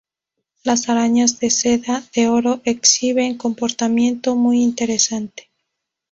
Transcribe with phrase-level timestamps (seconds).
[0.63, 5.51] Las arañas de seda de oro exhiben comportamiento muy interesante.